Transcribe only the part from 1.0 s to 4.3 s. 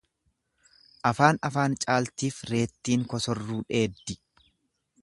Afaan afaan caaltiif reettiin kosorruu dheeddi.